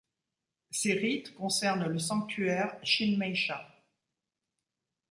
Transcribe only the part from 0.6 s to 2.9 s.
Ses rites concernent le sanctuaire